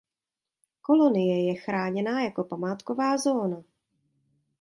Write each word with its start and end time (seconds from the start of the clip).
Kolonie 0.81 1.47
je 1.47 1.55
chráněná 1.55 2.21
jako 2.23 2.43
památková 2.43 3.17
zóna. 3.17 3.63